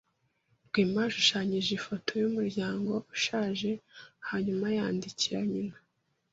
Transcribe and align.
Rwema 0.67 0.99
yashushanyije 1.05 1.69
ifoto 1.79 2.11
yumuryango 2.21 2.93
ushaje 3.15 3.71
hanyuma 4.27 4.65
ayandikira 4.71 5.39
nyina. 5.51 5.77